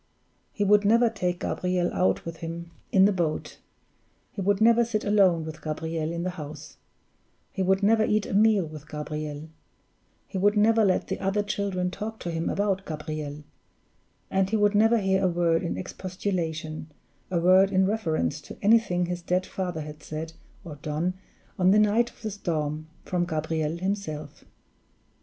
He 0.51 0.63
would 0.63 0.83
never 0.83 1.11
take 1.11 1.41
Gabriel 1.41 1.93
out 1.93 2.25
with 2.25 2.37
him 2.37 2.71
in 2.91 3.05
the 3.05 3.11
boat; 3.11 3.59
he 4.31 4.41
would 4.41 4.59
never 4.59 4.83
sit 4.83 5.03
alone 5.05 5.45
with 5.45 5.61
Gabriel 5.61 6.11
in 6.11 6.23
the 6.23 6.31
house; 6.41 6.77
he 7.51 7.61
would 7.61 7.83
never 7.83 8.03
eat 8.03 8.25
a 8.25 8.33
meal 8.33 8.65
with 8.65 8.89
Gabriel; 8.89 9.47
he 10.27 10.39
would 10.39 10.57
never 10.57 10.83
let 10.83 11.05
the 11.05 11.19
other 11.19 11.43
children 11.43 11.91
talk 11.91 12.17
to 12.21 12.31
him 12.31 12.49
about 12.49 12.83
Gabriel; 12.83 13.43
and 14.31 14.49
he 14.49 14.57
would 14.57 14.73
never 14.73 14.97
hear 14.97 15.23
a 15.23 15.27
word 15.29 15.61
in 15.61 15.77
expostulation, 15.77 16.87
a 17.29 17.39
word 17.39 17.71
in 17.71 17.85
reference 17.85 18.41
to 18.41 18.57
anything 18.63 19.05
his 19.05 19.21
dead 19.21 19.45
father 19.45 19.81
had 19.81 20.01
said 20.01 20.33
or 20.65 20.77
done 20.77 21.13
on 21.59 21.69
the 21.69 21.77
night 21.77 22.09
of 22.09 22.23
the 22.23 22.31
storm, 22.31 22.87
from 23.05 23.23
Gabriel 23.23 23.77
himself. 23.77 24.43